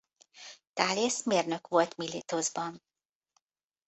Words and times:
Thalész 0.73 1.23
mérnök 1.23 1.67
volt 1.67 1.97
Milétoszban. 1.97 2.81